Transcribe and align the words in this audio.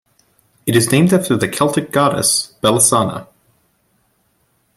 It 0.65 0.75
is 0.75 0.91
named 0.91 1.13
after 1.13 1.37
the 1.37 1.47
Celtic 1.47 1.91
goddess 1.91 2.55
Belisana. 2.63 3.27